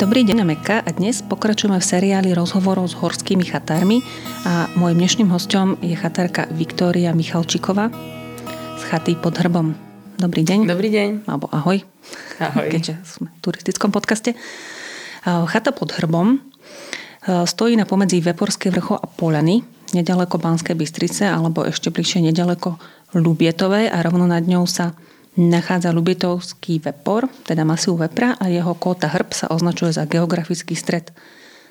[0.00, 4.00] Dobrý deň, Meka a dnes pokračujeme v seriáli rozhovorov s horskými chatármi
[4.48, 7.92] a môjim dnešným hostom je chatárka Viktória Michalčíková
[8.80, 9.76] z chaty pod hrbom.
[10.16, 10.72] Dobrý deň.
[10.72, 11.28] Dobrý deň.
[11.28, 11.84] Alebo ahoj.
[12.40, 12.68] Ahoj.
[12.72, 14.32] Keďže sme v turistickom podcaste.
[15.20, 16.40] Chata pod hrbom
[17.44, 19.60] stojí na pomedzi Veporskej vrcho a Polany,
[19.92, 22.80] nedaleko Banskej Bystrice, alebo ešte bližšie nedaleko
[23.12, 24.96] Lubietovej a rovno nad ňou sa
[25.40, 31.08] nachádza Lubietovský vepor, teda masív vepra a jeho kóta hrb sa označuje za geografický stred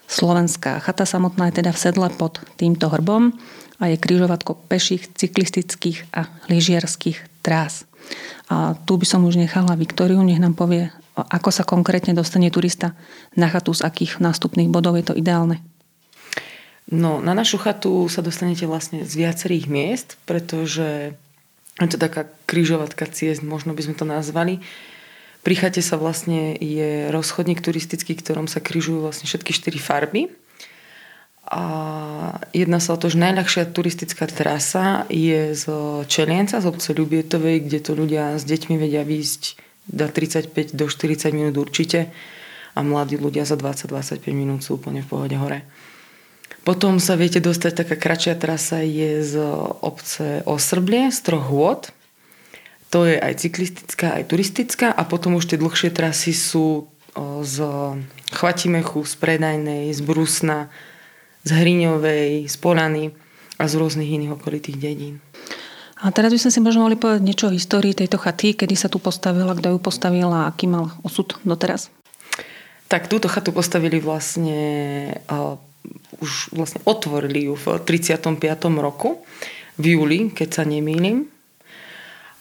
[0.10, 0.82] Slovenska.
[0.82, 3.38] Chata samotná je teda v sedle pod týmto hrbom
[3.78, 7.86] a je križovatko peších, cyklistických a lyžiarských trás.
[8.50, 12.98] A tu by som už nechala Viktóriu, nech nám povie, ako sa konkrétne dostane turista
[13.38, 15.62] na chatu, z akých nástupných bodov je to ideálne.
[16.90, 21.14] No, na našu chatu sa dostanete vlastne z viacerých miest, pretože
[21.78, 24.66] je to taká kryžovatka ciest, možno by sme to nazvali.
[25.46, 30.34] Pri chate sa vlastne je rozchodník turistický, ktorom sa kryžujú vlastne všetky štyri farby.
[31.50, 31.64] A
[32.54, 35.66] jedna sa o to, že najľahšia turistická trasa je z
[36.10, 41.34] Čelienca, z obce Ľubietovej, kde to ľudia s deťmi vedia výjsť do 35 do 40
[41.34, 42.14] minút určite
[42.78, 45.66] a mladí ľudia za 20-25 minút sú úplne v pohode hore.
[46.62, 49.42] Potom sa viete dostať, taká kratšia trasa je z
[49.82, 51.90] obce Osrblie, z troch hôd.
[52.90, 56.90] To je aj cyklistická, aj turistická a potom už tie dlhšie trasy sú
[57.46, 57.56] z
[58.34, 60.74] Chvatimechu, z Predajnej, z Brusna,
[61.46, 63.14] z Hriňovej, z Polany
[63.62, 65.22] a z rôznych iných okolitých dedín.
[66.00, 68.88] A teraz by sme si možno mohli povedať niečo o histórii tejto chaty, kedy sa
[68.88, 71.92] tu postavila, kto ju postavila a aký mal osud doteraz?
[72.88, 74.60] Tak túto chatu postavili vlastne
[76.24, 78.40] už vlastne otvorili ju v 35.
[78.80, 79.22] roku,
[79.76, 81.28] v júli, keď sa nemýlim.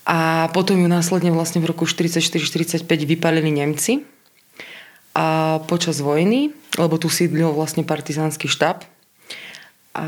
[0.08, 4.08] A potom ju následne vlastne v roku 44-45 vypalili Nemci.
[5.12, 8.88] A počas vojny, lebo tu sídlil vlastne partizánsky štáb,
[9.98, 10.06] a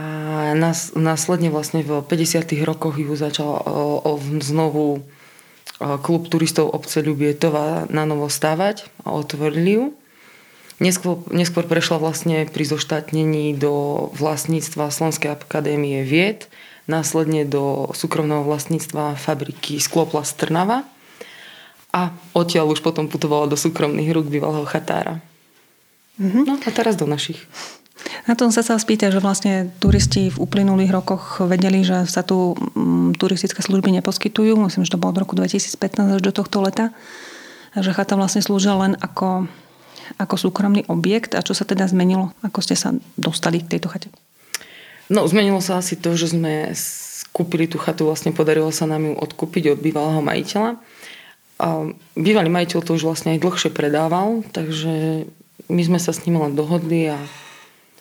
[0.55, 2.47] nás, následne vlastne v 50.
[2.63, 3.59] rokoch ju začal
[4.39, 5.03] znovu
[5.81, 9.85] klub turistov obce Ľubietova na novo stávať a otvorili ju.
[10.79, 16.47] Neskôr, neskôr prešla vlastne pri zoštátnení do vlastníctva Slovenskej akadémie vied,
[16.91, 20.83] následne do súkromného vlastníctva fabriky Skloplast Trnava
[21.95, 25.23] a odtiaľ už potom putovala do súkromných rúk bývalého chatára.
[26.19, 26.45] Mm-hmm.
[26.51, 27.39] No a teraz do našich.
[28.27, 32.59] Na tom sa sa spýta, že vlastne turisti v uplynulých rokoch vedeli, že sa tu
[32.59, 34.59] mm, turistické služby neposkytujú.
[34.59, 36.93] Myslím, že to bolo od roku 2015 až do tohto leta.
[37.79, 39.47] Že chata vlastne slúžila len ako
[40.19, 42.35] ako súkromný objekt a čo sa teda zmenilo?
[42.43, 44.11] Ako ste sa dostali k tejto chate?
[45.11, 46.71] No, zmenilo sa asi to, že sme
[47.35, 50.79] kúpili tú chatu, vlastne podarilo sa nám ju odkúpiť od bývalého majiteľa.
[51.61, 51.69] A
[52.15, 55.27] bývalý majiteľ to už vlastne aj dlhšie predával, takže
[55.67, 57.19] my sme sa s ním len dohodli a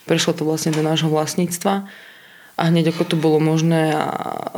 [0.06, 1.90] prešlo to vlastne do nášho vlastníctva.
[2.60, 4.06] A hneď ako to bolo možné a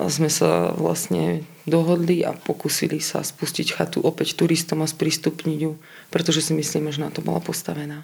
[0.10, 5.78] sme sa vlastne dohodli a pokúsili sa spustiť chatu opäť turistom a sprístupniť ju,
[6.10, 8.04] pretože si myslíme, že na to bola postavená.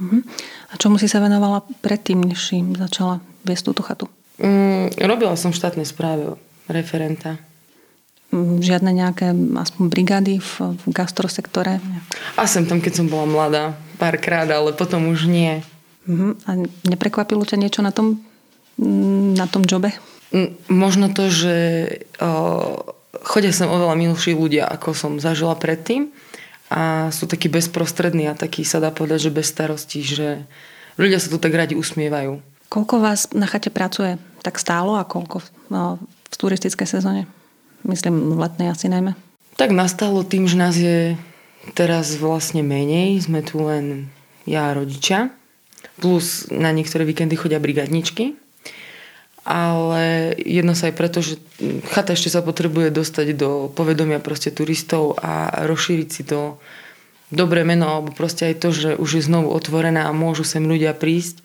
[0.00, 0.24] Uh-huh.
[0.72, 4.08] A čomu si sa venovala predtým, než im začala viesť túto chatu?
[4.40, 7.36] Mm, robila som v štátnej správe referenta.
[8.32, 11.78] Mm, žiadne nejaké aspoň brigády v, v gastrosektore?
[12.40, 13.64] A som tam, keď som bola mladá,
[14.00, 15.60] párkrát, ale potom už nie.
[16.08, 16.32] Uh-huh.
[16.48, 16.56] A
[16.88, 18.24] neprekvapilo ťa niečo na tom
[18.80, 19.92] Mm, na tom jobe?
[20.32, 21.56] Mm, možno to, že
[23.26, 26.08] chodia sem oveľa milší ľudia, ako som zažila predtým
[26.70, 30.46] a sú takí bezprostrední a takí sa dá povedať, že bez starostí, že
[30.94, 32.38] ľudia sa tu tak radi usmievajú.
[32.70, 35.42] Koľko vás na chate pracuje tak stálo a koľko
[35.74, 35.98] no,
[36.30, 37.26] v turistickej sezóne?
[37.82, 39.18] Myslím v letnej asi najmä.
[39.58, 41.18] Tak nastalo tým, že nás je
[41.74, 43.18] teraz vlastne menej.
[43.26, 44.06] Sme tu len
[44.46, 45.34] ja a rodičia.
[45.98, 48.38] Plus na niektoré víkendy chodia brigadničky
[49.44, 51.40] ale jedno sa aj preto, že
[51.90, 56.60] chata ešte sa potrebuje dostať do povedomia proste turistov a rozšíriť si to
[57.32, 60.92] dobré meno, alebo proste aj to, že už je znovu otvorená a môžu sem ľudia
[60.92, 61.40] prísť,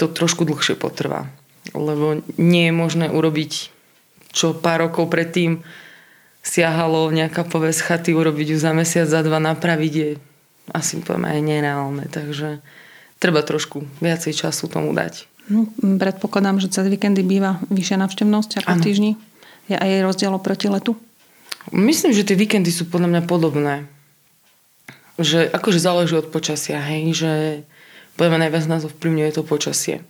[0.00, 1.28] to trošku dlhšie potrvá.
[1.76, 3.68] Lebo nie je možné urobiť,
[4.32, 5.60] čo pár rokov predtým
[6.40, 10.10] siahalo nejaká poves chaty, urobiť ju za mesiac, za dva napraviť je
[10.70, 12.04] asi poviem aj nereálne.
[12.06, 12.62] Takže
[13.18, 15.26] treba trošku viacej času tomu dať.
[15.50, 19.18] Hm, predpokladám, že cez víkendy býva vyššia návštevnosť ako týždni.
[19.66, 20.94] Je aj rozdiel oproti letu?
[21.74, 23.90] Myslím, že tie víkendy sú podľa mňa podobné.
[25.18, 27.32] Že akože záleží od počasia, hej, že
[28.14, 30.06] podľa mňa najviac nás ovplyvňuje to počasie.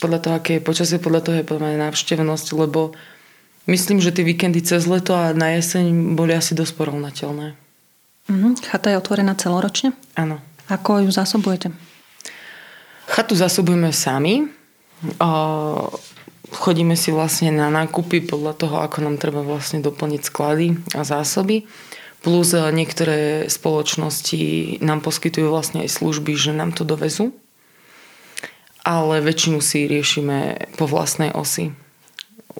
[0.00, 2.96] Podľa toho, aké je počasie, podľa toho je podľa mňa návštevnosť, lebo
[3.68, 7.46] myslím, že tie víkendy cez leto a na jeseň boli asi dosť porovnateľné.
[8.30, 8.52] Uh-huh.
[8.62, 9.92] Chata je otvorená celoročne?
[10.14, 10.38] Áno.
[10.70, 11.74] Ako ju zásobujete?
[13.20, 14.48] Chatu zásobujeme sami.
[16.56, 21.68] Chodíme si vlastne na nákupy podľa toho, ako nám treba vlastne doplniť sklady a zásoby.
[22.24, 27.36] Plus e, niektoré spoločnosti nám poskytujú vlastne aj služby, že nám to dovezú.
[28.88, 31.76] Ale väčšinu si riešime po vlastnej osi.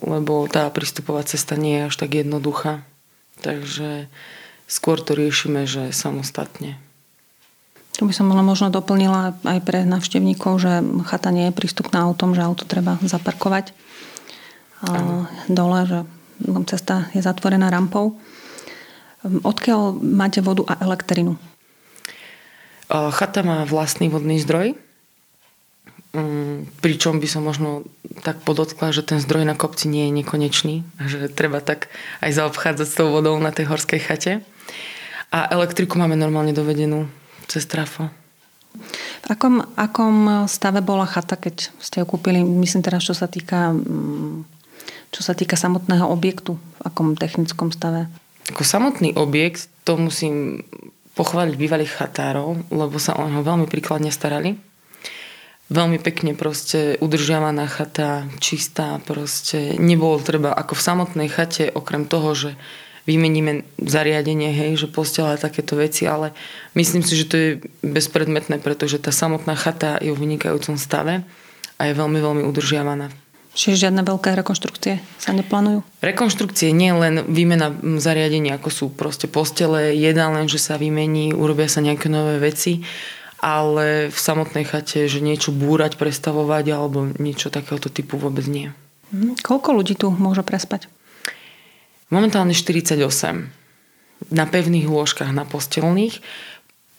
[0.05, 2.85] Lebo tá prístupová cesta nie je až tak jednoduchá.
[3.41, 4.13] Takže
[4.69, 6.77] skôr to riešime, že samostatne.
[8.01, 12.41] Tu by som možno doplnila aj pre navštevníkov, že chata nie je prístupná autom, že
[12.41, 13.77] auto treba zaparkovať
[14.81, 15.29] Ano.
[15.45, 15.99] dole, že
[16.65, 18.17] cesta je zatvorená rampou.
[19.21, 21.37] Odkiaľ máte vodu a elektrinu?
[22.89, 24.73] Chata má vlastný vodný zdroj,
[26.17, 27.85] mm, pričom by som možno
[28.25, 30.75] tak podotkla, že ten zdroj na kopci nie je nekonečný,
[31.05, 31.93] že treba tak
[32.25, 34.33] aj zaobchádzať s tou vodou na tej horskej chate.
[35.29, 37.07] A elektriku máme normálne dovedenú
[37.51, 38.07] cez trafo.
[39.21, 42.47] V akom, akom stave bola chata, keď ste ju kúpili?
[42.47, 44.47] Myslím teraz, čo sa týka, mm,
[45.11, 46.55] čo sa týka samotného objektu.
[46.55, 48.07] V akom technickom stave?
[48.55, 50.63] Ako samotný objekt, to musím
[51.19, 54.55] pochváliť bývalých chatárov, lebo sa o neho veľmi príkladne starali.
[55.71, 59.79] Veľmi pekne proste udržiavaná chata, čistá proste.
[59.79, 62.51] Nebolo treba ako v samotnej chate, okrem toho, že
[63.11, 66.31] vymeníme zariadenie, hej, že postela a takéto veci, ale
[66.79, 67.51] myslím si, že to je
[67.83, 71.27] bezpredmetné, pretože tá samotná chata je v vynikajúcom stave
[71.75, 73.11] a je veľmi, veľmi udržiavaná.
[73.51, 75.83] Čiže žiadne veľké rekonštrukcie sa neplánujú?
[76.07, 81.67] Rekonštrukcie nie len výmena zariadenia, ako sú proste postele, jedá len, že sa vymení, urobia
[81.67, 82.87] sa nejaké nové veci,
[83.43, 88.71] ale v samotnej chate, že niečo búrať, prestavovať alebo niečo takéhoto typu vôbec nie.
[89.11, 90.87] Hm, koľko ľudí tu môže prespať?
[92.11, 92.99] Momentálne 48
[94.29, 96.21] na pevných lôžkach, na postelných.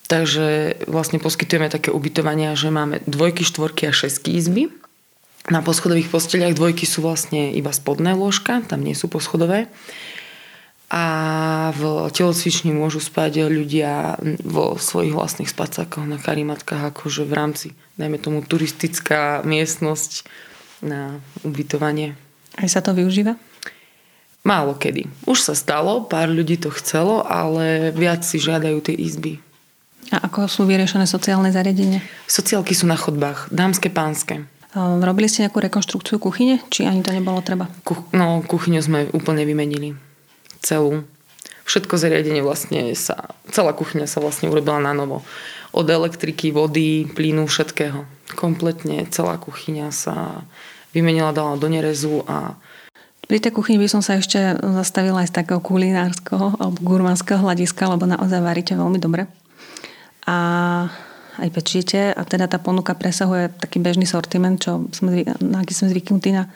[0.10, 4.68] Takže vlastne poskytujeme také ubytovania, že máme dvojky, štvorky a šestky izby.
[5.48, 9.72] Na poschodových posteliach dvojky sú vlastne iba spodné lôžka, tam nie sú poschodové.
[10.92, 11.06] A
[11.72, 18.19] v telocvični môžu spať ľudia vo svojich vlastných spacákoch na karimatkách, akože v rámci, dajme
[18.19, 20.28] tomu, turistická miestnosť
[20.84, 22.19] na ubytovanie.
[22.60, 23.40] Aj sa to využíva?
[24.41, 25.05] Málo kedy.
[25.29, 29.38] Už sa stalo, pár ľudí to chcelo, ale viac si žiadajú tie izby.
[30.09, 32.01] A ako sú vyriešené sociálne zariadenia?
[32.25, 34.43] Sociálky sú na chodbách, dámske, pánske.
[34.75, 36.63] Robili ste nejakú rekonštrukciu kuchyne?
[36.73, 37.67] Či ani to nebolo treba?
[37.85, 39.93] Kuch- no, kuchyňu sme úplne vymenili.
[40.63, 41.03] Celú.
[41.67, 43.35] Všetko zariadenie vlastne sa...
[43.51, 45.21] Celá kuchyňa sa vlastne urobila na novo.
[45.71, 48.03] Od elektriky, vody, plynu, všetkého.
[48.35, 50.43] Kompletne celá kuchyňa sa
[50.95, 52.55] vymenila, dala do nerezu a
[53.31, 57.88] pri tej kuchyni by som sa ešte zastavila aj z takého kulinárskeho alebo gurmánskeho hľadiska,
[57.88, 59.24] lebo naozaj varíte veľmi dobre.
[60.28, 60.36] A
[61.39, 65.95] aj pečíte a teda tá ponuka presahuje taký bežný sortiment, čo sme, na aký sme
[65.95, 66.51] zvyknutí na,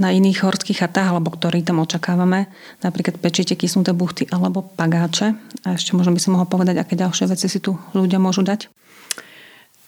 [0.00, 2.48] na iných horských chatách, alebo ktorý tam očakávame.
[2.80, 5.36] Napríklad pečíte kysnuté buchty alebo pagáče.
[5.68, 8.72] A ešte možno by som mohol povedať, aké ďalšie veci si tu ľudia môžu dať.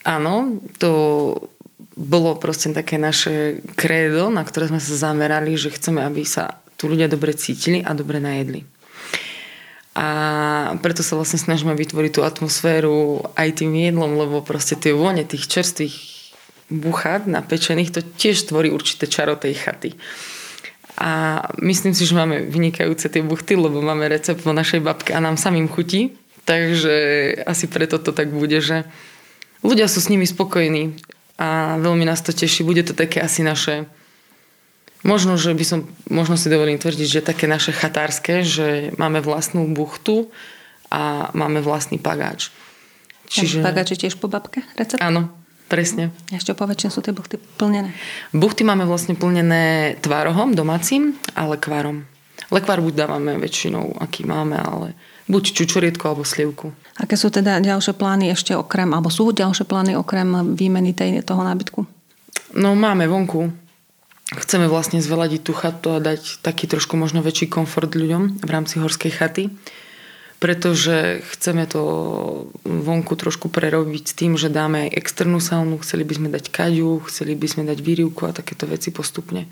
[0.04, 0.92] Áno, to
[1.96, 6.88] bolo proste také naše krédo, na ktoré sme sa zamerali, že chceme, aby sa tu
[6.88, 8.64] ľudia dobre cítili a dobre najedli.
[9.92, 10.08] A
[10.80, 15.44] preto sa vlastne snažíme vytvoriť tú atmosféru aj tým jedlom, lebo proste tie vône tých
[15.52, 15.96] čerstvých
[16.72, 19.90] buchát napečených, to tiež tvorí určité čaro tej chaty.
[20.96, 25.20] A myslím si, že máme vynikajúce tie buchty, lebo máme recept vo našej babke a
[25.20, 26.16] nám samým chutí.
[26.48, 26.94] Takže
[27.46, 28.88] asi preto to tak bude, že
[29.62, 30.98] ľudia sú s nimi spokojní
[31.40, 32.64] a veľmi nás to teší.
[32.64, 33.88] Bude to také asi naše
[35.02, 39.66] Možno, že by som, možno si dovolím tvrdiť, že také naše chatárske, že máme vlastnú
[39.74, 40.30] buchtu
[40.94, 42.54] a máme vlastný pagáč.
[43.26, 43.66] Čiže...
[43.66, 45.02] Pagáč je tiež po babke recept?
[45.02, 45.26] Áno,
[45.66, 46.14] presne.
[46.30, 47.90] Ešte po väčšine sú tie buchty plnené?
[48.30, 52.06] Buchty máme vlastne plnené tvárohom domácim a lekvárom.
[52.52, 54.92] Lekvár buď dávame väčšinou, aký máme, ale
[55.24, 56.76] buď čučorietku alebo slivku.
[57.00, 61.40] Aké sú teda ďalšie plány ešte okrem, alebo sú ďalšie plány okrem výmeny tej, toho
[61.40, 61.80] nábytku?
[62.52, 63.48] No máme vonku.
[64.36, 68.76] Chceme vlastne zveladiť tú chatu a dať taký trošku možno väčší komfort ľuďom v rámci
[68.76, 69.48] horskej chaty
[70.42, 71.82] pretože chceme to
[72.66, 76.98] vonku trošku prerobiť s tým, že dáme aj externú saunu, chceli by sme dať kaďu,
[77.06, 79.46] chceli by sme dať výrivku a takéto veci postupne.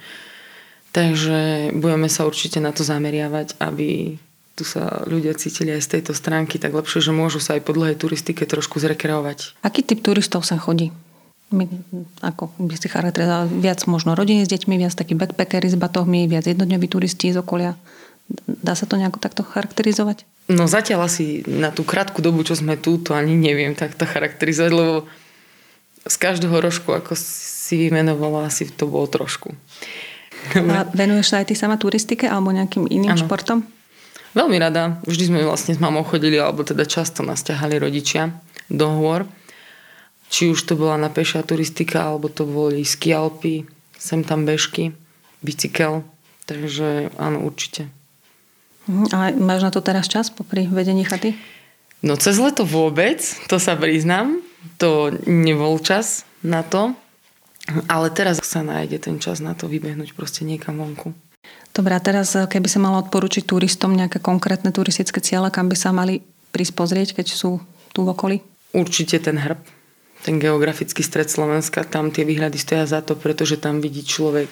[0.91, 4.19] Takže budeme sa určite na to zameriavať, aby
[4.59, 7.73] tu sa ľudia cítili aj z tejto stránky tak lepšie, že môžu sa aj po
[7.73, 9.63] dlhej turistike trošku zrekreovať.
[9.65, 10.93] Aký typ turistov sa chodí?
[11.51, 11.67] My,
[12.23, 16.47] ako by si charakterizoval viac možno rodiny s deťmi, viac takí backpackery s batohmi, viac
[16.47, 17.75] jednodňoví turisti z okolia.
[18.47, 20.23] Dá sa to nejako takto charakterizovať?
[20.47, 24.73] No zatiaľ asi na tú krátku dobu, čo sme tu, to ani neviem takto charakterizovať,
[24.75, 24.95] lebo
[26.07, 29.55] z každého rožku, ako si vymenovala, asi to bolo trošku.
[30.57, 33.23] A venuješ sa aj ty sama turistike alebo nejakým iným ano.
[33.23, 33.59] športom?
[34.31, 35.03] Veľmi rada.
[35.05, 38.31] Vždy sme vlastne s mamou chodili, alebo teda často nás ťahali rodičia
[38.71, 39.27] do hôr.
[40.31, 43.67] Či už to bola na pešia turistika, alebo to boli skialpy,
[43.99, 44.95] sem tam bežky,
[45.43, 46.07] bicykel.
[46.47, 47.91] Takže áno, určite.
[48.87, 49.05] Mhm.
[49.11, 51.35] A máš na to teraz čas popri vedení chaty?
[52.01, 53.21] No cez leto vôbec,
[53.51, 54.41] to sa priznám.
[54.81, 56.97] To nebol čas na to.
[57.87, 61.13] Ale teraz sa nájde ten čas na to vybehnúť proste niekam vonku.
[61.71, 65.95] Dobre, a teraz keby sa mala odporučiť turistom nejaké konkrétne turistické ciele, kam by sa
[65.95, 67.63] mali prísť pozrieť, keď sú
[67.95, 68.37] tu v okolí?
[68.75, 69.59] Určite ten hrb,
[70.27, 74.51] ten geografický stred Slovenska, tam tie výhľady stoja za to, pretože tam vidí človek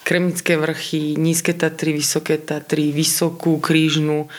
[0.00, 4.32] Kremnické vrchy, Nízke Tatry, Vysoké Tatry, Vysokú, Krížnu,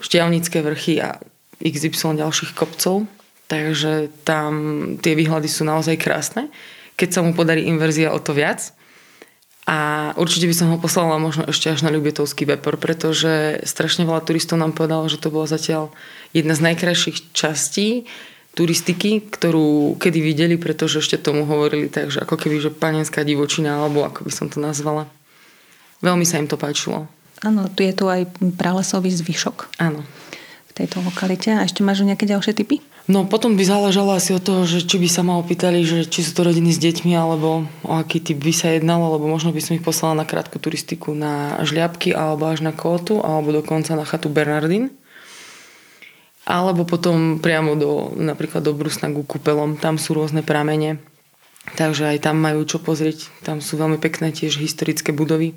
[0.00, 1.20] Šťavnické vrchy a
[1.60, 3.04] XY ďalších kopcov.
[3.50, 4.52] Takže tam
[5.02, 6.48] tie výhľady sú naozaj krásne.
[7.00, 8.76] Keď sa mu podarí inverzia o to viac.
[9.64, 14.26] A určite by som ho poslala možno ešte až na Ľubietovský vepor, pretože strašne veľa
[14.26, 15.94] turistov nám povedalo, že to bola zatiaľ
[16.36, 18.04] jedna z najkrajších častí
[18.58, 23.78] turistiky, ktorú kedy videli, pretože ešte tomu hovorili tak, že ako keby, že panenská divočina,
[23.78, 25.06] alebo ako by som to nazvala.
[26.02, 27.06] Veľmi sa im to páčilo.
[27.46, 28.26] Áno, tu je tu aj
[28.58, 29.78] pralesový zvyšok.
[29.78, 30.02] Áno.
[30.68, 31.54] V tejto lokalite.
[31.54, 32.82] A ešte máš nejaké ďalšie typy?
[33.08, 36.20] No potom by záležalo asi od toho, že či by sa ma opýtali, že či
[36.20, 39.60] sú to rodiny s deťmi, alebo o aký typ by sa jednalo, lebo možno by
[39.62, 44.04] som ich poslala na krátku turistiku na žliapky, alebo až na kótu, alebo dokonca na
[44.04, 44.92] chatu Bernardin
[46.50, 49.78] alebo potom priamo do, napríklad do Brusna ku kúpelom.
[49.78, 50.98] Tam sú rôzne pramene,
[51.78, 53.30] takže aj tam majú čo pozrieť.
[53.46, 55.54] Tam sú veľmi pekné tiež historické budovy.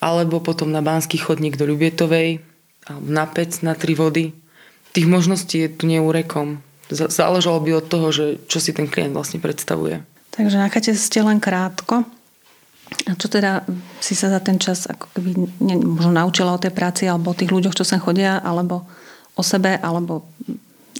[0.00, 2.40] Alebo potom na Banský chodník do Ľubietovej,
[2.88, 4.32] alebo na Pec, na Tri vody.
[4.92, 6.60] Tých možností je tu neúrekom.
[6.92, 10.04] Záležalo by od toho, že čo si ten klient vlastne predstavuje.
[10.32, 12.04] Takže na chate ste len krátko.
[13.08, 13.64] A čo teda
[14.04, 15.30] si sa za ten čas ako keby
[15.64, 18.84] ne, možno naučila o tej práci alebo o tých ľuďoch, čo sem chodia, alebo
[19.32, 20.28] o sebe, alebo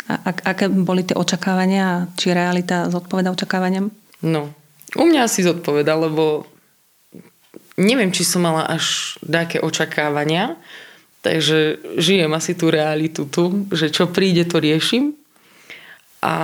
[0.08, 3.92] ak, aké boli tie očakávania, či realita zodpoveda očakávaniam?
[4.24, 4.48] No,
[4.96, 6.48] u mňa si zodpoveda, lebo
[7.76, 10.56] neviem, či som mala až také očakávania,
[11.22, 15.14] takže žijem asi tú realitu tu, že čo príde, to riešim.
[16.22, 16.34] A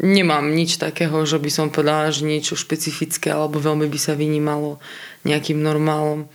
[0.00, 4.80] nemám nič takého, že by som povedala, že niečo špecifické alebo veľmi by sa vynímalo
[5.24, 6.28] nejakým normálom.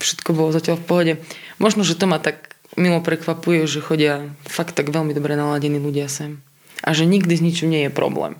[0.00, 1.12] Všetko bolo zatiaľ v pohode.
[1.56, 6.06] Možno, že to ma tak milo prekvapuje, že chodia fakt tak veľmi dobre naladení ľudia
[6.06, 6.40] sem.
[6.84, 8.38] A že nikdy s ničím nie je problém.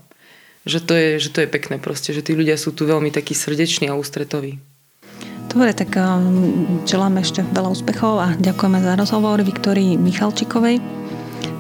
[0.69, 3.33] Že to je, že to je pekné proste, že tí ľudia sú tu veľmi takí
[3.33, 4.61] srdeční a ústretoví.
[5.49, 10.79] Dobre, tak um, želáme ešte veľa úspechov a ďakujeme za rozhovor Viktorii Michalčikovej,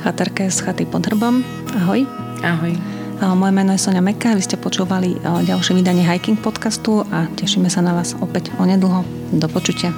[0.04, 1.40] chatarke z chaty pod hrbom.
[1.73, 2.04] Ahoj.
[2.45, 2.76] Ahoj.
[3.35, 7.83] Moje meno je Sonia Meka, vy ste počúvali ďalšie vydanie Hiking podcastu a tešíme sa
[7.83, 9.02] na vás opäť onedlho.
[9.35, 9.90] Do počutia.